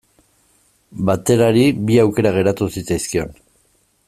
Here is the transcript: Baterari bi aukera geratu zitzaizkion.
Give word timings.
Baterari 1.11 1.67
bi 1.91 2.01
aukera 2.05 2.35
geratu 2.39 2.73
zitzaizkion. 2.79 3.41